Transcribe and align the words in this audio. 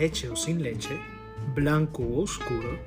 leche 0.00 0.30
o 0.30 0.36
sin 0.36 0.62
leche, 0.62 0.98
blanco 1.54 2.02
o 2.02 2.22
oscuro, 2.22 2.78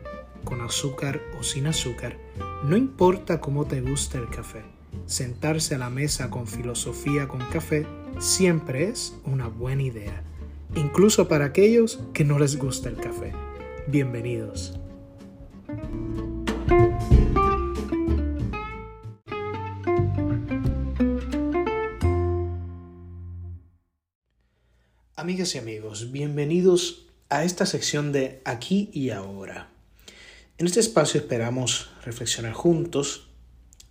con 0.44 0.62
azúcar 0.62 1.22
o 1.40 1.44
sin 1.44 1.68
azúcar, 1.68 2.18
no 2.64 2.76
importa 2.76 3.40
cómo 3.40 3.66
te 3.66 3.82
gusta 3.82 4.18
el 4.18 4.30
café, 4.30 4.64
sentarse 5.06 5.76
a 5.76 5.78
la 5.78 5.92
mesa 5.92 6.32
con 6.32 6.48
filosofía 6.48 7.28
con 7.28 7.42
café 7.52 7.86
siempre 8.18 8.86
es 8.86 9.16
una 9.26 9.48
buena 9.48 9.84
idea, 9.84 10.24
incluso 10.76 11.28
para 11.28 11.46
aquellos 11.46 12.00
que 12.14 12.26
no 12.26 12.40
les 12.40 12.58
gusta 12.58 12.90
el 12.90 12.96
café. 12.96 13.32
Bienvenidos. 13.86 14.80
Amigas 25.24 25.56
y 25.56 25.58
amigos, 25.58 26.12
bienvenidos 26.12 27.06
a 27.30 27.46
esta 27.46 27.66
sección 27.66 28.12
de 28.12 28.42
Aquí 28.44 28.90
y 28.92 29.12
Ahora. 29.12 29.70
En 30.58 30.68
este 30.68 30.82
espacio 30.82 31.18
esperamos 31.18 31.92
reflexionar 32.04 32.52
juntos 32.52 33.30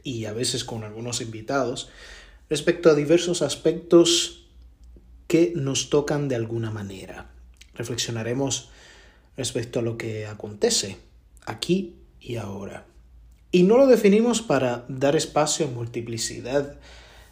y 0.02 0.26
a 0.26 0.34
veces 0.34 0.62
con 0.62 0.84
algunos 0.84 1.22
invitados 1.22 1.88
respecto 2.50 2.90
a 2.90 2.94
diversos 2.94 3.40
aspectos 3.40 4.46
que 5.26 5.54
nos 5.56 5.88
tocan 5.88 6.28
de 6.28 6.36
alguna 6.36 6.70
manera. 6.70 7.30
Reflexionaremos 7.72 8.68
respecto 9.34 9.78
a 9.78 9.82
lo 9.82 9.96
que 9.96 10.26
acontece 10.26 10.98
aquí 11.46 11.96
y 12.20 12.36
ahora. 12.36 12.84
Y 13.52 13.62
no 13.62 13.78
lo 13.78 13.86
definimos 13.86 14.42
para 14.42 14.84
dar 14.86 15.16
espacio 15.16 15.66
a 15.66 15.70
multiplicidad 15.70 16.78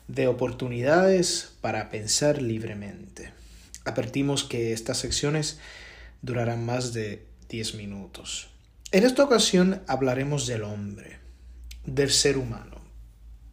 de 0.09 0.27
oportunidades 0.27 1.53
para 1.61 1.91
pensar 1.91 2.41
libremente. 2.41 3.39
Advertimos 3.85 4.45
que 4.45 4.73
estas 4.73 4.99
secciones 4.99 5.59
durarán 6.23 6.65
más 6.65 6.93
de 6.93 7.27
10 7.49 7.75
minutos. 7.75 8.51
En 8.93 9.05
esta 9.05 9.25
ocasión 9.25 9.83
hablaremos 9.87 10.47
del 10.47 10.65
hombre, 10.65 11.19
del 11.85 12.11
ser 12.11 12.39
humano, 12.39 12.81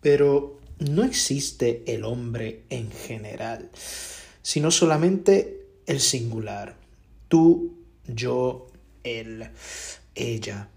pero 0.02 0.60
no 0.80 1.04
existe 1.04 1.84
el 1.88 2.04
hombre 2.04 2.64
en 2.70 2.92
general, 2.92 3.70
sino 4.42 4.72
solamente 4.72 5.66
el 5.86 6.00
singular, 6.00 6.76
tú, 7.28 7.78
yo, 8.08 8.68
él, 9.04 9.50
ella. 10.16 10.70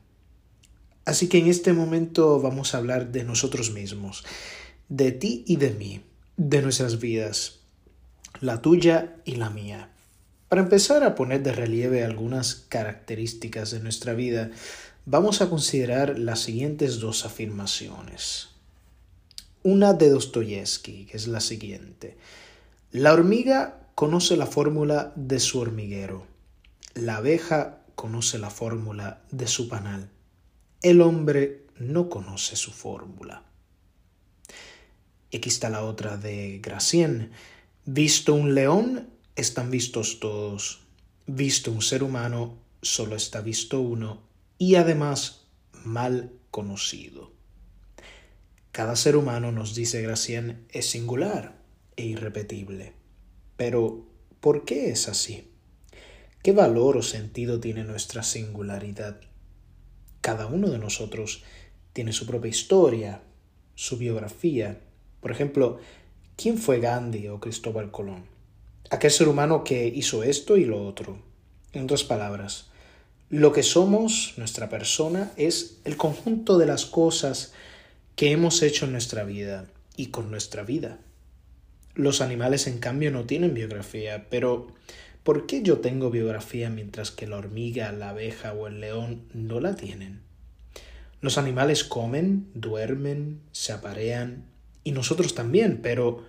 Así 1.05 1.29
que 1.29 1.39
en 1.39 1.49
este 1.49 1.73
momento 1.73 2.41
vamos 2.41 2.75
a 2.75 2.79
hablar 2.79 3.13
de 3.13 3.25
nosotros 3.25 3.73
mismos, 3.73 4.25
de 4.89 5.13
ti 5.13 5.45
y 5.47 5.57
de 5.57 5.71
mí, 5.71 6.03
de 6.37 6.63
nuestras 6.63 7.01
vidas, 7.01 7.60
la 8.41 8.63
tuya 8.63 9.17
y 9.25 9.37
la 9.37 9.51
mía. 9.51 9.91
Para 10.49 10.63
empezar 10.63 11.05
a 11.05 11.15
poner 11.15 11.43
de 11.43 11.53
relieve 11.53 12.05
algunas 12.05 12.55
características 12.55 13.71
de 13.71 13.81
nuestra 13.81 14.15
vida, 14.15 14.51
vamos 15.07 15.43
a 15.43 15.49
considerar 15.49 16.19
las 16.19 16.41
siguientes 16.41 16.99
dos 17.01 17.25
afirmaciones. 17.25 18.49
Una 19.63 19.93
de 19.93 20.11
Dostoyevsky, 20.11 21.07
que 21.07 21.17
es 21.17 21.29
la 21.29 21.41
siguiente. 21.41 22.17
La 22.91 23.13
hormiga 23.13 23.79
conoce 23.95 24.37
la 24.37 24.47
fórmula 24.47 25.13
de 25.15 25.39
su 25.39 25.61
hormiguero. 25.61 26.27
La 26.95 27.17
abeja 27.17 27.79
conoce 27.95 28.39
la 28.39 28.51
fórmula 28.51 29.21
de 29.31 29.47
su 29.47 29.69
panal. 29.69 30.09
El 30.83 31.03
hombre 31.03 31.67
no 31.79 32.09
conoce 32.09 32.57
su 32.57 32.73
fórmula. 32.73 33.45
Aquí 35.33 35.49
está 35.49 35.69
la 35.69 35.85
otra 35.85 36.17
de 36.17 36.59
Gracien. 36.63 37.31
Visto 37.87 38.35
un 38.35 38.55
león, 38.55 39.09
están 39.37 39.71
vistos 39.71 40.21
todos. 40.21 40.83
Visto 41.27 41.73
un 41.73 41.81
ser 41.81 42.03
humano, 42.03 42.59
solo 42.83 43.17
está 43.17 43.41
visto 43.41 43.81
uno 43.81 44.23
y 44.59 44.75
además 44.75 45.47
mal 45.73 46.31
conocido. 46.51 47.33
Cada 48.71 48.97
ser 48.97 49.17
humano, 49.17 49.51
nos 49.51 49.75
dice 49.75 50.03
Gracien, 50.03 50.67
es 50.69 50.91
singular 50.91 51.59
e 51.97 52.05
irrepetible. 52.05 52.93
Pero, 53.57 54.07
¿por 54.41 54.67
qué 54.67 54.91
es 54.91 55.09
así? 55.09 55.51
¿Qué 56.43 56.53
valor 56.53 56.99
o 56.99 57.03
sentido 57.03 57.61
tiene 57.61 57.85
nuestra 57.85 58.23
singularidad? 58.23 59.23
Cada 60.21 60.47
uno 60.47 60.69
de 60.69 60.79
nosotros 60.79 61.43
tiene 61.95 62.13
su 62.13 62.27
propia 62.27 62.51
historia, 62.51 63.23
su 63.75 63.97
biografía. 63.97 64.81
Por 65.21 65.31
ejemplo, 65.31 65.81
¿Quién 66.41 66.57
fue 66.57 66.81
Gandhi 66.81 67.29
o 67.29 67.39
Cristóbal 67.39 67.91
Colón? 67.91 68.25
Aquel 68.89 69.11
ser 69.11 69.29
humano 69.29 69.63
que 69.63 69.87
hizo 69.89 70.23
esto 70.23 70.57
y 70.57 70.65
lo 70.65 70.87
otro. 70.87 71.19
En 71.75 71.85
otras 71.85 72.03
palabras, 72.03 72.71
lo 73.29 73.53
que 73.53 73.63
somos, 73.63 74.33
nuestra 74.39 74.71
persona, 74.71 75.33
es 75.37 75.83
el 75.85 75.99
conjunto 75.99 76.57
de 76.57 76.65
las 76.65 76.87
cosas 76.87 77.53
que 78.17 78.31
hemos 78.31 78.63
hecho 78.63 78.87
en 78.87 78.93
nuestra 78.93 79.25
vida 79.25 79.67
y 79.99 80.07
con 80.07 80.31
nuestra 80.31 80.63
vida. 80.63 80.97
Los 81.95 82.23
animales, 82.23 82.67
en 82.67 82.79
cambio, 82.79 83.11
no 83.11 83.27
tienen 83.27 83.53
biografía, 83.53 84.31
pero 84.31 84.69
¿por 85.25 85.45
qué 85.45 85.61
yo 85.61 85.81
tengo 85.81 86.09
biografía 86.09 86.71
mientras 86.71 87.11
que 87.11 87.27
la 87.27 87.37
hormiga, 87.37 87.93
la 87.93 88.09
abeja 88.09 88.55
o 88.55 88.67
el 88.67 88.81
león 88.81 89.29
no 89.35 89.61
la 89.61 89.77
tienen? 89.77 90.23
Los 91.21 91.37
animales 91.37 91.85
comen, 91.85 92.49
duermen, 92.55 93.43
se 93.53 93.75
aparean, 93.75 94.47
y 94.85 94.93
nosotros 94.93 95.35
también, 95.35 95.81
pero 95.83 96.25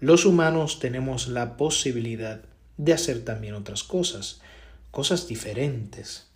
los 0.00 0.24
humanos 0.24 0.78
tenemos 0.78 1.28
la 1.28 1.56
posibilidad 1.56 2.42
de 2.76 2.92
hacer 2.92 3.24
también 3.24 3.54
otras 3.54 3.82
cosas, 3.82 4.40
cosas 4.90 5.26
diferentes. 5.26 6.28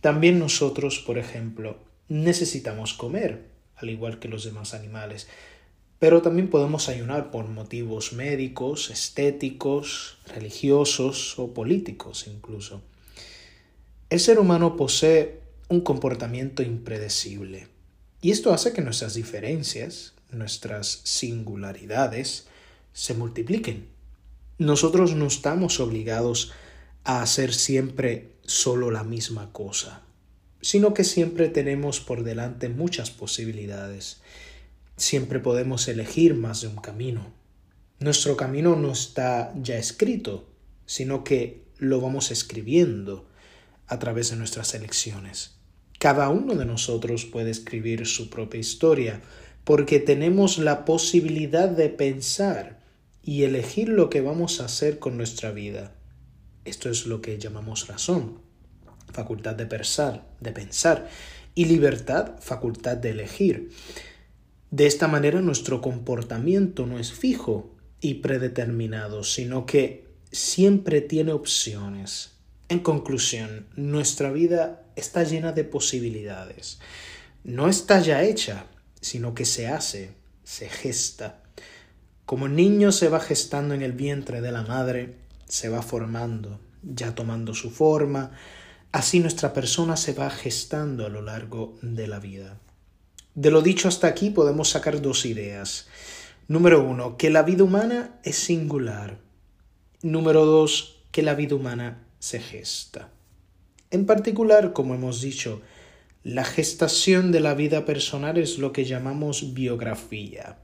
También 0.00 0.38
nosotros, 0.38 0.98
por 1.00 1.18
ejemplo, 1.18 1.78
necesitamos 2.08 2.94
comer, 2.94 3.46
al 3.76 3.90
igual 3.90 4.18
que 4.18 4.28
los 4.28 4.44
demás 4.44 4.74
animales, 4.74 5.28
pero 5.98 6.22
también 6.22 6.48
podemos 6.48 6.88
ayunar 6.88 7.30
por 7.30 7.48
motivos 7.48 8.12
médicos, 8.12 8.90
estéticos, 8.90 10.18
religiosos 10.26 11.38
o 11.38 11.52
políticos 11.52 12.26
incluso. 12.28 12.82
El 14.08 14.20
ser 14.20 14.38
humano 14.38 14.76
posee 14.76 15.40
un 15.68 15.82
comportamiento 15.82 16.62
impredecible, 16.62 17.68
y 18.22 18.30
esto 18.30 18.52
hace 18.52 18.72
que 18.72 18.80
nuestras 18.80 19.14
diferencias, 19.14 20.14
nuestras 20.30 21.00
singularidades 21.04 22.46
se 22.92 23.14
multipliquen. 23.14 23.88
Nosotros 24.58 25.14
no 25.14 25.26
estamos 25.26 25.80
obligados 25.80 26.52
a 27.04 27.22
hacer 27.22 27.54
siempre 27.54 28.32
solo 28.44 28.90
la 28.90 29.04
misma 29.04 29.52
cosa, 29.52 30.02
sino 30.60 30.94
que 30.94 31.04
siempre 31.04 31.48
tenemos 31.48 32.00
por 32.00 32.24
delante 32.24 32.68
muchas 32.68 33.10
posibilidades. 33.10 34.20
Siempre 34.96 35.38
podemos 35.38 35.86
elegir 35.86 36.34
más 36.34 36.60
de 36.62 36.68
un 36.68 36.76
camino. 36.76 37.32
Nuestro 38.00 38.36
camino 38.36 38.74
no 38.74 38.92
está 38.92 39.52
ya 39.60 39.76
escrito, 39.78 40.48
sino 40.86 41.22
que 41.24 41.62
lo 41.78 42.00
vamos 42.00 42.30
escribiendo 42.30 43.28
a 43.86 43.98
través 43.98 44.30
de 44.30 44.36
nuestras 44.36 44.74
elecciones. 44.74 45.56
Cada 45.98 46.28
uno 46.28 46.54
de 46.54 46.64
nosotros 46.64 47.24
puede 47.24 47.50
escribir 47.50 48.06
su 48.06 48.30
propia 48.30 48.60
historia, 48.60 49.20
porque 49.68 50.00
tenemos 50.00 50.56
la 50.56 50.86
posibilidad 50.86 51.68
de 51.68 51.90
pensar 51.90 52.80
y 53.22 53.42
elegir 53.42 53.90
lo 53.90 54.08
que 54.08 54.22
vamos 54.22 54.62
a 54.62 54.64
hacer 54.64 54.98
con 54.98 55.18
nuestra 55.18 55.50
vida. 55.52 55.92
Esto 56.64 56.88
es 56.88 57.04
lo 57.04 57.20
que 57.20 57.38
llamamos 57.38 57.86
razón, 57.86 58.38
facultad 59.12 59.56
de 59.56 59.66
pensar, 59.66 60.26
de 60.40 60.52
pensar, 60.52 61.10
y 61.54 61.66
libertad, 61.66 62.36
facultad 62.40 62.96
de 62.96 63.10
elegir. 63.10 63.68
De 64.70 64.86
esta 64.86 65.06
manera 65.06 65.42
nuestro 65.42 65.82
comportamiento 65.82 66.86
no 66.86 66.98
es 66.98 67.12
fijo 67.12 67.76
y 68.00 68.14
predeterminado, 68.14 69.22
sino 69.22 69.66
que 69.66 70.06
siempre 70.32 71.02
tiene 71.02 71.32
opciones. 71.32 72.38
En 72.70 72.78
conclusión, 72.78 73.66
nuestra 73.76 74.32
vida 74.32 74.82
está 74.96 75.24
llena 75.24 75.52
de 75.52 75.64
posibilidades. 75.64 76.78
No 77.44 77.68
está 77.68 78.00
ya 78.00 78.22
hecha, 78.22 78.64
sino 79.08 79.34
que 79.34 79.44
se 79.44 79.68
hace, 79.68 80.10
se 80.44 80.68
gesta. 80.68 81.42
Como 82.26 82.46
niño 82.46 82.92
se 82.92 83.08
va 83.08 83.20
gestando 83.20 83.74
en 83.74 83.80
el 83.80 83.92
vientre 83.92 84.42
de 84.42 84.52
la 84.52 84.62
madre, 84.62 85.16
se 85.48 85.70
va 85.70 85.80
formando, 85.80 86.60
ya 86.82 87.14
tomando 87.14 87.54
su 87.54 87.70
forma, 87.70 88.32
así 88.92 89.20
nuestra 89.20 89.54
persona 89.54 89.96
se 89.96 90.12
va 90.12 90.28
gestando 90.28 91.06
a 91.06 91.08
lo 91.08 91.22
largo 91.22 91.78
de 91.80 92.06
la 92.06 92.18
vida. 92.18 92.58
De 93.34 93.50
lo 93.50 93.62
dicho 93.62 93.88
hasta 93.88 94.08
aquí 94.08 94.28
podemos 94.28 94.68
sacar 94.68 95.00
dos 95.00 95.24
ideas. 95.24 95.86
Número 96.48 96.82
uno, 96.82 97.16
que 97.16 97.30
la 97.30 97.42
vida 97.42 97.64
humana 97.64 98.18
es 98.24 98.36
singular. 98.36 99.18
Número 100.02 100.44
dos, 100.44 101.02
que 101.12 101.22
la 101.22 101.34
vida 101.34 101.54
humana 101.54 102.04
se 102.18 102.40
gesta. 102.40 103.08
En 103.90 104.04
particular, 104.04 104.74
como 104.74 104.94
hemos 104.94 105.22
dicho, 105.22 105.62
la 106.28 106.44
gestación 106.44 107.32
de 107.32 107.40
la 107.40 107.54
vida 107.54 107.86
personal 107.86 108.36
es 108.36 108.58
lo 108.58 108.70
que 108.70 108.84
llamamos 108.84 109.54
biografía, 109.54 110.58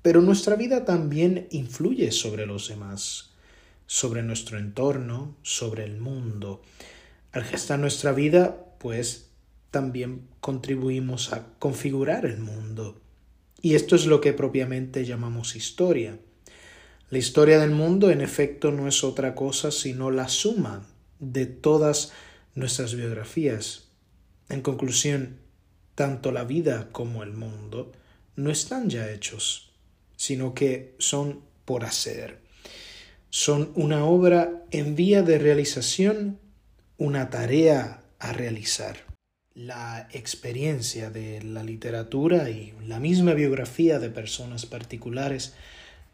pero 0.00 0.22
nuestra 0.22 0.54
vida 0.54 0.84
también 0.84 1.48
influye 1.50 2.12
sobre 2.12 2.46
los 2.46 2.68
demás. 2.68 3.24
sobre 3.90 4.22
nuestro 4.22 4.58
entorno, 4.58 5.34
sobre 5.42 5.82
el 5.82 5.98
mundo. 5.98 6.60
Al 7.32 7.42
gestar 7.42 7.78
nuestra 7.78 8.12
vida, 8.12 8.66
pues 8.78 9.30
también 9.70 10.28
contribuimos 10.40 11.32
a 11.32 11.46
configurar 11.58 12.26
el 12.26 12.36
mundo. 12.38 13.00
Y 13.62 13.74
esto 13.74 13.96
es 13.96 14.04
lo 14.04 14.20
que 14.20 14.34
propiamente 14.34 15.06
llamamos 15.06 15.56
historia. 15.56 16.18
La 17.08 17.16
historia 17.16 17.58
del 17.58 17.70
mundo, 17.70 18.10
en 18.10 18.20
efecto, 18.20 18.70
no 18.72 18.86
es 18.86 19.02
otra 19.02 19.34
cosa 19.34 19.70
sino 19.70 20.10
la 20.10 20.28
suma 20.28 20.86
de 21.18 21.46
todas 21.46 22.12
nuestras 22.54 22.94
biografías. 22.94 23.87
En 24.48 24.62
conclusión, 24.62 25.38
tanto 25.94 26.32
la 26.32 26.44
vida 26.44 26.88
como 26.92 27.22
el 27.22 27.32
mundo 27.32 27.92
no 28.36 28.50
están 28.50 28.88
ya 28.88 29.10
hechos, 29.10 29.70
sino 30.16 30.54
que 30.54 30.94
son 30.98 31.40
por 31.64 31.84
hacer. 31.84 32.38
Son 33.30 33.72
una 33.74 34.04
obra 34.04 34.64
en 34.70 34.96
vía 34.96 35.22
de 35.22 35.38
realización, 35.38 36.38
una 36.96 37.30
tarea 37.30 38.02
a 38.18 38.32
realizar. 38.32 39.04
La 39.54 40.08
experiencia 40.12 41.10
de 41.10 41.42
la 41.42 41.62
literatura 41.62 42.48
y 42.48 42.74
la 42.86 43.00
misma 43.00 43.34
biografía 43.34 43.98
de 43.98 44.08
personas 44.08 44.66
particulares 44.66 45.54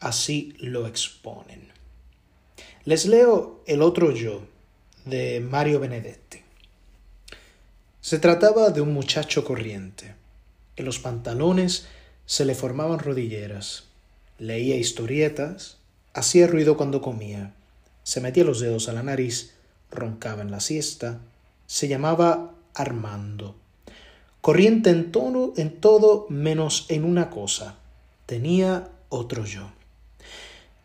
así 0.01 0.55
lo 0.59 0.87
exponen. 0.87 1.69
Les 2.85 3.07
leo 3.07 3.63
El 3.67 3.81
otro 3.83 4.13
yo 4.13 4.43
de 5.05 5.41
Mario 5.41 5.81
Benedetti. 5.81 6.44
Se 8.05 8.19
trataba 8.19 8.69
de 8.69 8.83
un 8.83 8.93
muchacho 8.93 9.47
corriente. 9.47 10.15
En 10.77 10.85
los 10.85 10.99
pantalones 10.99 11.87
se 12.27 12.45
le 12.45 12.55
formaban 12.55 12.99
rodilleras. 12.99 13.85
Leía 14.39 14.77
historietas, 14.77 15.79
hacía 16.13 16.47
ruido 16.47 16.77
cuando 16.77 17.01
comía, 17.01 17.55
se 18.03 18.21
metía 18.21 18.45
los 18.45 18.61
dedos 18.61 18.91
a 18.91 18.93
la 18.93 19.03
nariz, 19.03 19.55
roncaba 19.91 20.43
en 20.43 20.51
la 20.51 20.61
siesta, 20.61 21.21
se 21.67 21.89
llamaba 21.89 22.53
Armando. 22.75 23.55
Corriente 24.43 24.91
en 24.91 25.11
tono 25.11 25.55
en 25.57 25.81
todo 25.81 26.27
menos 26.29 26.85
en 26.91 27.07
una 27.07 27.31
cosa. 27.31 27.77
Tenía 28.27 28.91
otro 29.09 29.47
yo. 29.47 29.71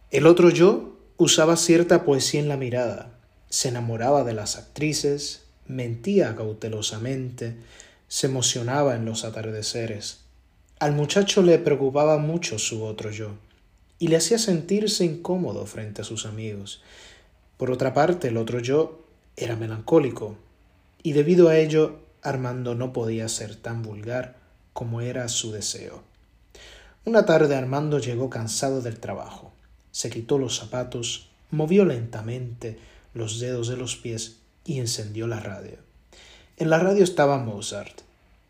El 0.09 0.25
otro 0.25 0.51
yo 0.51 0.97
usaba 1.17 1.57
cierta 1.57 2.05
poesía 2.05 2.39
en 2.39 2.47
la 2.47 2.55
mirada, 2.55 3.19
se 3.49 3.67
enamoraba 3.67 4.23
de 4.23 4.31
las 4.31 4.55
actrices, 4.55 5.48
mentía 5.69 6.35
cautelosamente, 6.35 7.55
se 8.09 8.27
emocionaba 8.27 8.95
en 8.95 9.05
los 9.05 9.23
atardeceres. 9.23 10.19
Al 10.79 10.91
muchacho 10.91 11.41
le 11.41 11.57
preocupaba 11.59 12.17
mucho 12.17 12.59
su 12.59 12.83
otro 12.83 13.11
yo, 13.11 13.31
y 13.99 14.09
le 14.09 14.17
hacía 14.17 14.37
sentirse 14.37 15.05
incómodo 15.05 15.65
frente 15.65 16.01
a 16.01 16.05
sus 16.05 16.25
amigos. 16.25 16.81
Por 17.55 17.71
otra 17.71 17.93
parte, 17.93 18.27
el 18.27 18.35
otro 18.35 18.59
yo 18.59 19.05
era 19.37 19.55
melancólico, 19.55 20.35
y 21.01 21.13
debido 21.13 21.47
a 21.47 21.57
ello 21.57 21.99
Armando 22.21 22.75
no 22.75 22.91
podía 22.91 23.29
ser 23.29 23.55
tan 23.55 23.81
vulgar 23.81 24.35
como 24.73 24.99
era 24.99 25.29
su 25.29 25.53
deseo. 25.53 26.03
Una 27.05 27.25
tarde 27.25 27.55
Armando 27.55 27.99
llegó 27.99 28.29
cansado 28.29 28.81
del 28.81 28.99
trabajo 28.99 29.53
se 29.91 30.09
quitó 30.09 30.37
los 30.37 30.57
zapatos, 30.57 31.27
movió 31.51 31.85
lentamente 31.85 32.77
los 33.13 33.39
dedos 33.39 33.67
de 33.67 33.77
los 33.77 33.95
pies 33.95 34.37
y 34.69 34.77
encendió 34.77 35.25
la 35.25 35.39
radio. 35.39 35.79
En 36.57 36.69
la 36.69 36.77
radio 36.77 37.03
estaba 37.03 37.39
Mozart, 37.39 38.01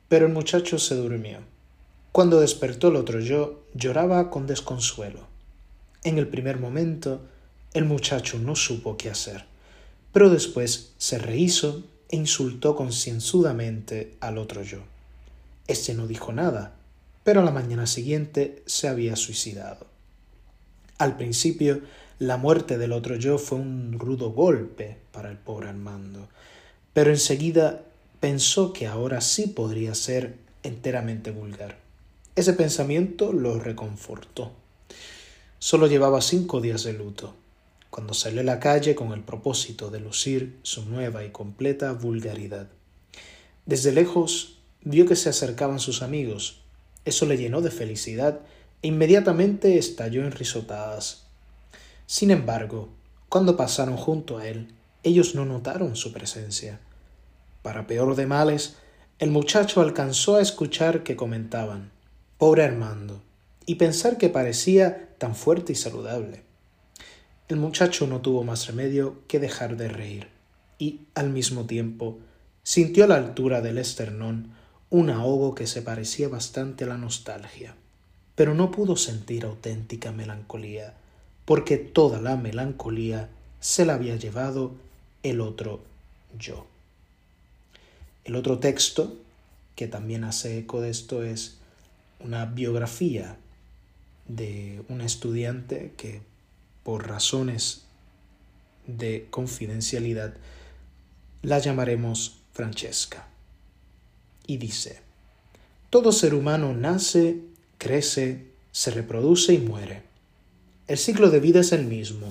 pero 0.09 0.25
el 0.25 0.33
muchacho 0.33 0.77
se 0.77 0.95
durmió. 0.95 1.37
Cuando 2.11 2.41
despertó 2.41 2.89
el 2.89 2.97
otro 2.97 3.21
yo, 3.21 3.63
lloraba 3.73 4.29
con 4.29 4.45
desconsuelo. 4.45 5.27
En 6.03 6.17
el 6.17 6.27
primer 6.27 6.59
momento, 6.59 7.21
el 7.73 7.85
muchacho 7.85 8.37
no 8.37 8.57
supo 8.57 8.97
qué 8.97 9.09
hacer, 9.09 9.45
pero 10.11 10.29
después 10.29 10.91
se 10.97 11.19
rehizo 11.19 11.83
e 12.09 12.17
insultó 12.17 12.75
concienzudamente 12.75 14.17
al 14.19 14.39
otro 14.39 14.61
yo. 14.61 14.79
Este 15.67 15.93
no 15.93 16.05
dijo 16.05 16.33
nada, 16.33 16.75
pero 17.23 17.39
a 17.39 17.45
la 17.45 17.51
mañana 17.51 17.87
siguiente 17.87 18.61
se 18.65 18.89
había 18.89 19.15
suicidado. 19.15 19.88
Al 20.99 21.15
principio, 21.15 21.81
la 22.19 22.35
muerte 22.35 22.77
del 22.77 22.91
otro 22.91 23.15
yo 23.15 23.37
fue 23.37 23.57
un 23.57 23.97
rudo 23.97 24.31
golpe 24.31 24.97
para 25.13 25.31
el 25.31 25.37
pobre 25.37 25.69
Armando, 25.69 26.27
pero 26.91 27.09
enseguida 27.09 27.83
pensó 28.19 28.73
que 28.73 28.85
ahora 28.85 29.21
sí 29.21 29.47
podría 29.47 29.95
ser 29.95 30.35
enteramente 30.61 31.31
vulgar. 31.31 31.77
Ese 32.35 32.51
pensamiento 32.51 33.31
lo 33.31 33.59
reconfortó. 33.59 34.51
Solo 35.57 35.87
llevaba 35.87 36.19
cinco 36.19 36.59
días 36.59 36.83
de 36.83 36.91
luto, 36.91 37.33
cuando 37.89 38.13
salió 38.13 38.41
a 38.41 38.43
la 38.43 38.59
calle 38.59 38.93
con 38.93 39.13
el 39.13 39.21
propósito 39.21 39.89
de 39.89 40.01
lucir 40.01 40.57
su 40.63 40.83
nueva 40.83 41.23
y 41.23 41.29
completa 41.29 41.93
vulgaridad. 41.93 42.67
Desde 43.65 43.93
lejos 43.93 44.57
vio 44.83 45.05
que 45.05 45.15
se 45.15 45.29
acercaban 45.29 45.79
sus 45.79 46.01
amigos. 46.01 46.59
Eso 47.05 47.25
le 47.25 47.37
llenó 47.37 47.61
de 47.61 47.71
felicidad 47.71 48.41
e 48.81 48.87
inmediatamente 48.87 49.77
estalló 49.77 50.25
en 50.25 50.31
risotadas. 50.31 51.23
Sin 52.05 52.31
embargo, 52.31 52.89
cuando 53.27 53.57
pasaron 53.57 53.97
junto 53.97 54.37
a 54.37 54.47
él, 54.47 54.73
ellos 55.03 55.35
no 55.35 55.45
notaron 55.45 55.95
su 55.95 56.13
presencia. 56.13 56.79
Para 57.61 57.87
peor 57.87 58.15
de 58.15 58.25
males, 58.25 58.77
el 59.19 59.31
muchacho 59.31 59.81
alcanzó 59.81 60.37
a 60.37 60.41
escuchar 60.41 61.03
que 61.03 61.15
comentaban 61.15 61.91
Pobre 62.37 62.63
Armando, 62.63 63.21
y 63.65 63.75
pensar 63.75 64.17
que 64.17 64.29
parecía 64.29 65.09
tan 65.17 65.35
fuerte 65.35 65.73
y 65.73 65.75
saludable. 65.75 66.41
El 67.49 67.57
muchacho 67.57 68.07
no 68.07 68.21
tuvo 68.21 68.43
más 68.43 68.65
remedio 68.67 69.19
que 69.27 69.39
dejar 69.39 69.75
de 69.75 69.89
reír, 69.89 70.29
y, 70.77 71.01
al 71.15 71.29
mismo 71.29 71.65
tiempo, 71.65 72.17
sintió 72.63 73.03
a 73.03 73.07
la 73.07 73.15
altura 73.17 73.61
del 73.61 73.77
esternón 73.77 74.53
un 74.89 75.09
ahogo 75.09 75.53
que 75.53 75.67
se 75.67 75.81
parecía 75.81 76.29
bastante 76.29 76.85
a 76.85 76.87
la 76.87 76.97
nostalgia 76.97 77.75
pero 78.39 78.55
no 78.55 78.71
pudo 78.71 78.95
sentir 78.95 79.43
auténtica 79.43 80.13
melancolía, 80.13 80.93
porque 81.43 81.75
toda 81.75 82.21
la 82.21 82.37
melancolía 82.37 83.27
se 83.59 83.85
la 83.85 83.95
había 83.95 84.15
llevado 84.15 84.71
el 85.23 85.41
otro 85.41 85.81
yo. 86.39 86.65
El 88.23 88.37
otro 88.37 88.59
texto, 88.59 89.17
que 89.75 89.89
también 89.89 90.23
hace 90.23 90.57
eco 90.57 90.79
de 90.79 90.89
esto, 90.89 91.21
es 91.21 91.57
una 92.21 92.45
biografía 92.45 93.35
de 94.29 94.83
una 94.87 95.03
estudiante 95.05 95.91
que 95.97 96.21
por 96.83 97.09
razones 97.09 97.81
de 98.87 99.27
confidencialidad 99.31 100.33
la 101.41 101.59
llamaremos 101.59 102.37
Francesca. 102.53 103.27
Y 104.47 104.55
dice, 104.55 105.01
todo 105.89 106.13
ser 106.13 106.33
humano 106.33 106.73
nace 106.73 107.49
crece, 107.79 108.45
se 108.71 108.91
reproduce 108.91 109.53
y 109.53 109.57
muere. 109.57 110.03
El 110.87 110.99
ciclo 110.99 111.31
de 111.31 111.39
vida 111.39 111.61
es 111.61 111.71
el 111.71 111.85
mismo. 111.85 112.27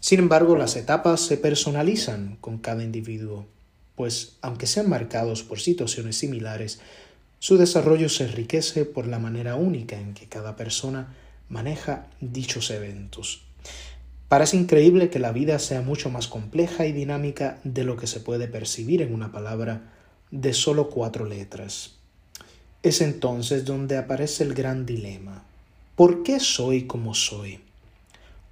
Sin 0.00 0.18
embargo, 0.18 0.56
las 0.56 0.76
etapas 0.76 1.20
se 1.20 1.38
personalizan 1.38 2.36
con 2.40 2.58
cada 2.58 2.82
individuo, 2.82 3.46
pues 3.94 4.36
aunque 4.42 4.66
sean 4.66 4.88
marcados 4.88 5.42
por 5.42 5.60
situaciones 5.60 6.16
similares, 6.16 6.80
su 7.38 7.56
desarrollo 7.56 8.08
se 8.08 8.24
enriquece 8.24 8.84
por 8.84 9.06
la 9.06 9.18
manera 9.18 9.54
única 9.54 9.98
en 9.98 10.14
que 10.14 10.26
cada 10.26 10.56
persona 10.56 11.14
maneja 11.48 12.08
dichos 12.20 12.70
eventos. 12.70 13.42
Parece 14.28 14.56
increíble 14.56 15.10
que 15.10 15.18
la 15.18 15.32
vida 15.32 15.58
sea 15.58 15.80
mucho 15.80 16.10
más 16.10 16.28
compleja 16.28 16.86
y 16.86 16.92
dinámica 16.92 17.60
de 17.62 17.84
lo 17.84 17.96
que 17.96 18.06
se 18.06 18.20
puede 18.20 18.48
percibir 18.48 19.00
en 19.00 19.14
una 19.14 19.32
palabra 19.32 19.92
de 20.30 20.54
solo 20.54 20.90
cuatro 20.90 21.24
letras. 21.24 21.99
Es 22.82 23.02
entonces 23.02 23.66
donde 23.66 23.98
aparece 23.98 24.42
el 24.42 24.54
gran 24.54 24.86
dilema. 24.86 25.44
¿Por 25.96 26.22
qué 26.22 26.40
soy 26.40 26.86
como 26.86 27.12
soy? 27.12 27.60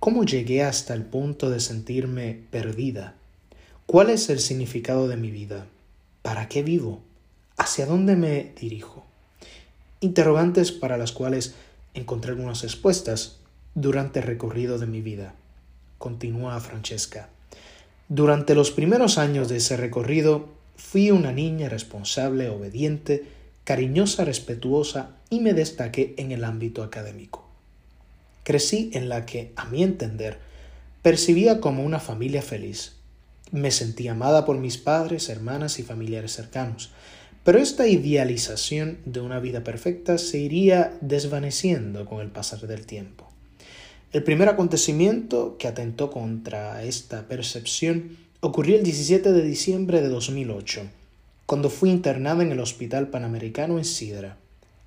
¿Cómo 0.00 0.22
llegué 0.24 0.62
hasta 0.62 0.92
el 0.92 1.02
punto 1.02 1.48
de 1.48 1.60
sentirme 1.60 2.38
perdida? 2.50 3.14
¿Cuál 3.86 4.10
es 4.10 4.28
el 4.28 4.40
significado 4.40 5.08
de 5.08 5.16
mi 5.16 5.30
vida? 5.30 5.64
¿Para 6.20 6.46
qué 6.46 6.62
vivo? 6.62 7.00
¿Hacia 7.56 7.86
dónde 7.86 8.16
me 8.16 8.52
dirijo? 8.60 9.06
Interrogantes 10.00 10.72
para 10.72 10.98
las 10.98 11.12
cuales 11.12 11.54
encontré 11.94 12.32
algunas 12.32 12.62
respuestas 12.62 13.38
durante 13.74 14.20
el 14.20 14.26
recorrido 14.26 14.78
de 14.78 14.86
mi 14.86 15.00
vida. 15.00 15.34
Continúa 15.96 16.60
Francesca. 16.60 17.30
Durante 18.10 18.54
los 18.54 18.72
primeros 18.72 19.16
años 19.16 19.48
de 19.48 19.56
ese 19.56 19.78
recorrido 19.78 20.50
fui 20.76 21.10
una 21.10 21.32
niña 21.32 21.70
responsable, 21.70 22.50
obediente, 22.50 23.37
cariñosa, 23.68 24.24
respetuosa 24.24 25.10
y 25.28 25.40
me 25.40 25.52
destaqué 25.52 26.14
en 26.16 26.32
el 26.32 26.44
ámbito 26.44 26.82
académico. 26.82 27.46
Crecí 28.42 28.88
en 28.94 29.10
la 29.10 29.26
que, 29.26 29.52
a 29.56 29.66
mi 29.66 29.82
entender, 29.82 30.38
percibía 31.02 31.60
como 31.60 31.84
una 31.84 32.00
familia 32.00 32.40
feliz. 32.40 32.94
Me 33.50 33.70
sentí 33.70 34.08
amada 34.08 34.46
por 34.46 34.56
mis 34.56 34.78
padres, 34.78 35.28
hermanas 35.28 35.78
y 35.78 35.82
familiares 35.82 36.32
cercanos, 36.32 36.92
pero 37.44 37.58
esta 37.58 37.86
idealización 37.86 39.00
de 39.04 39.20
una 39.20 39.38
vida 39.38 39.62
perfecta 39.62 40.16
se 40.16 40.38
iría 40.38 40.96
desvaneciendo 41.02 42.06
con 42.06 42.22
el 42.22 42.30
pasar 42.30 42.60
del 42.60 42.86
tiempo. 42.86 43.28
El 44.14 44.24
primer 44.24 44.48
acontecimiento 44.48 45.58
que 45.58 45.68
atentó 45.68 46.10
contra 46.10 46.84
esta 46.84 47.28
percepción 47.28 48.16
ocurrió 48.40 48.76
el 48.76 48.82
17 48.82 49.30
de 49.30 49.42
diciembre 49.42 50.00
de 50.00 50.08
2008, 50.08 50.88
cuando 51.48 51.70
fui 51.70 51.88
internada 51.88 52.42
en 52.42 52.52
el 52.52 52.60
Hospital 52.60 53.08
Panamericano 53.08 53.78
en 53.78 53.86
Sidra, 53.86 54.36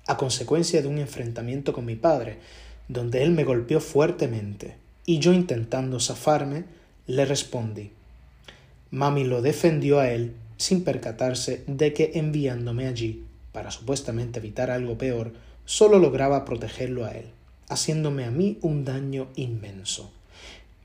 a 0.06 0.16
consecuencia 0.16 0.80
de 0.80 0.86
un 0.86 0.98
enfrentamiento 0.98 1.72
con 1.72 1.84
mi 1.84 1.96
padre, 1.96 2.38
donde 2.86 3.24
él 3.24 3.32
me 3.32 3.42
golpeó 3.42 3.80
fuertemente, 3.80 4.76
y 5.04 5.18
yo 5.18 5.32
intentando 5.32 5.98
zafarme, 5.98 6.62
le 7.08 7.24
respondí. 7.24 7.90
Mami 8.92 9.24
lo 9.24 9.42
defendió 9.42 9.98
a 9.98 10.10
él 10.10 10.34
sin 10.56 10.84
percatarse 10.84 11.64
de 11.66 11.92
que 11.92 12.12
enviándome 12.14 12.86
allí, 12.86 13.24
para 13.50 13.72
supuestamente 13.72 14.38
evitar 14.38 14.70
algo 14.70 14.96
peor, 14.96 15.32
solo 15.64 15.98
lograba 15.98 16.44
protegerlo 16.44 17.04
a 17.04 17.10
él 17.10 17.24
haciéndome 17.72 18.24
a 18.24 18.30
mí 18.30 18.58
un 18.60 18.84
daño 18.84 19.28
inmenso. 19.34 20.12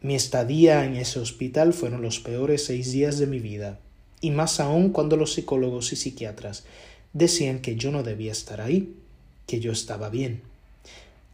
Mi 0.01 0.15
estadía 0.15 0.85
en 0.85 0.95
ese 0.95 1.19
hospital 1.19 1.73
fueron 1.73 2.01
los 2.01 2.19
peores 2.19 2.65
seis 2.65 2.93
días 2.93 3.19
de 3.19 3.27
mi 3.27 3.39
vida, 3.39 3.79
y 4.21 4.31
más 4.31 4.59
aún 4.59 4.89
cuando 4.89 5.17
los 5.17 5.33
psicólogos 5.33 5.93
y 5.93 5.95
psiquiatras 5.95 6.63
decían 7.13 7.59
que 7.59 7.75
yo 7.75 7.91
no 7.91 8.03
debía 8.03 8.31
estar 8.31 8.61
ahí, 8.61 8.95
que 9.45 9.59
yo 9.59 9.71
estaba 9.71 10.09
bien. 10.09 10.41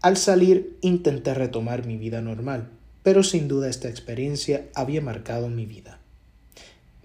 Al 0.02 0.18
salir 0.18 0.78
intenté 0.82 1.34
retomar 1.34 1.86
mi 1.86 1.98
vida 1.98 2.22
normal, 2.22 2.70
pero 3.04 3.24
sin 3.24 3.48
duda 3.48 3.70
esta 3.70 3.90
experiencia 3.90 4.68
había 4.74 5.02
marcado 5.02 5.50
mi 5.50 5.66
vida. 5.66 6.00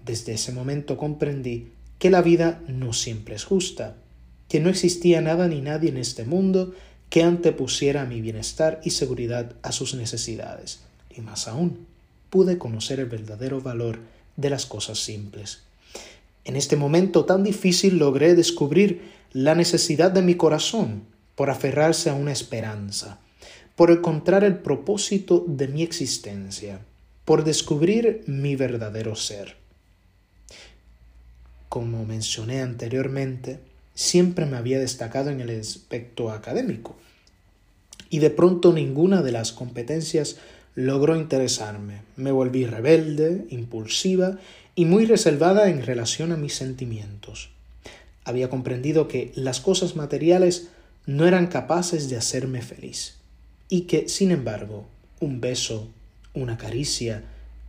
Desde 0.03 0.33
ese 0.33 0.51
momento 0.51 0.97
comprendí 0.97 1.69
que 1.97 2.09
la 2.09 2.21
vida 2.21 2.61
no 2.67 2.93
siempre 2.93 3.35
es 3.35 3.43
justa, 3.43 3.95
que 4.47 4.59
no 4.59 4.69
existía 4.69 5.21
nada 5.21 5.47
ni 5.47 5.61
nadie 5.61 5.89
en 5.89 5.97
este 5.97 6.25
mundo 6.25 6.73
que 7.09 7.23
antepusiera 7.23 8.05
mi 8.05 8.21
bienestar 8.21 8.79
y 8.83 8.91
seguridad 8.91 9.53
a 9.61 9.71
sus 9.71 9.93
necesidades, 9.95 10.81
y 11.15 11.21
más 11.21 11.47
aún, 11.47 11.85
pude 12.29 12.57
conocer 12.57 12.99
el 12.99 13.07
verdadero 13.07 13.61
valor 13.61 13.99
de 14.37 14.49
las 14.49 14.65
cosas 14.65 14.99
simples. 14.99 15.63
En 16.49 16.55
este 16.55 16.75
momento 16.75 17.25
tan 17.25 17.43
difícil 17.43 17.99
logré 17.99 18.33
descubrir 18.33 19.03
la 19.33 19.53
necesidad 19.53 20.09
de 20.09 20.23
mi 20.23 20.33
corazón 20.33 21.03
por 21.35 21.51
aferrarse 21.51 22.09
a 22.09 22.15
una 22.15 22.31
esperanza, 22.31 23.19
por 23.75 23.91
encontrar 23.91 24.43
el 24.43 24.57
propósito 24.57 25.45
de 25.47 25.67
mi 25.67 25.83
existencia, 25.83 26.79
por 27.23 27.43
descubrir 27.43 28.23
mi 28.25 28.55
verdadero 28.55 29.15
ser. 29.15 29.57
Como 31.69 32.03
mencioné 32.03 32.63
anteriormente, 32.63 33.59
siempre 33.93 34.47
me 34.47 34.57
había 34.57 34.79
destacado 34.79 35.29
en 35.29 35.41
el 35.41 35.59
aspecto 35.59 36.31
académico, 36.31 36.95
y 38.09 38.17
de 38.17 38.31
pronto 38.31 38.73
ninguna 38.73 39.21
de 39.21 39.33
las 39.33 39.51
competencias 39.51 40.37
logró 40.73 41.15
interesarme. 41.15 42.01
Me 42.15 42.31
volví 42.31 42.65
rebelde, 42.65 43.45
impulsiva 43.51 44.39
y 44.75 44.85
muy 44.85 45.05
reservada 45.05 45.69
en 45.69 45.85
relación 45.85 46.31
a 46.31 46.37
mis 46.37 46.55
sentimientos. 46.55 47.49
Había 48.23 48.49
comprendido 48.49 49.07
que 49.07 49.31
las 49.35 49.59
cosas 49.59 49.95
materiales 49.95 50.69
no 51.05 51.25
eran 51.27 51.47
capaces 51.47 52.09
de 52.09 52.17
hacerme 52.17 52.61
feliz 52.61 53.15
y 53.69 53.81
que, 53.81 54.09
sin 54.09 54.31
embargo, 54.31 54.85
un 55.19 55.41
beso, 55.41 55.87
una 56.33 56.57
caricia, 56.57 57.23